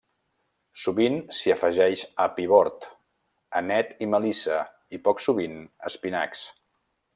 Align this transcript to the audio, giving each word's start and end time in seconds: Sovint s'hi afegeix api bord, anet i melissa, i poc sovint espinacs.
Sovint 0.83 1.17
s'hi 1.39 1.53
afegeix 1.55 2.03
api 2.25 2.47
bord, 2.53 2.87
anet 3.61 3.93
i 4.07 4.09
melissa, 4.15 4.59
i 4.99 5.03
poc 5.09 5.23
sovint 5.27 5.63
espinacs. 5.93 6.45